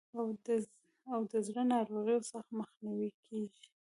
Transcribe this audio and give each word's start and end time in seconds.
او 1.11 1.19
د 1.31 1.33
زړه 1.47 1.61
د 1.65 1.69
ناروغیو 1.73 2.27
څخه 2.31 2.49
مخنیوی 2.59 3.09
کیږي. 3.25 3.63